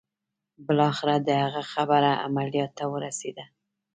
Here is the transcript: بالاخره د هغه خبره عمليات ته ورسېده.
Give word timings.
بالاخره 0.67 1.15
د 1.27 1.29
هغه 1.43 1.63
خبره 1.73 2.11
عمليات 2.25 2.71
ته 2.77 2.85
ورسېده. 2.93 3.45